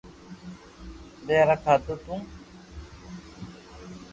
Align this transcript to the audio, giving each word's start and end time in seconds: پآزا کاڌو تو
پآزا 1.29 1.55
کاڌو 1.63 1.95
تو 2.03 2.13